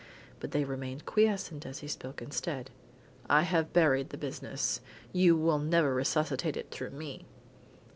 [0.39, 2.71] But they remained quiescent and he spoke instead.
[3.29, 4.81] "I have buried the business.
[5.13, 7.27] You will never resuscitate it through me."